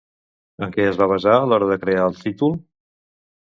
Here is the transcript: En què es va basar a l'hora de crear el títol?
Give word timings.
En 0.67 0.73
què 0.77 0.87
es 0.91 0.97
va 1.01 1.07
basar 1.11 1.35
a 1.35 1.45
l'hora 1.53 1.69
de 1.73 1.79
crear 1.85 2.09
el 2.09 2.19
títol? 2.25 2.59